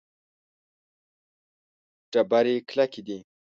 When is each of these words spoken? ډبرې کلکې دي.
ډبرې 2.11 2.55
کلکې 2.69 3.01
دي. 3.07 3.17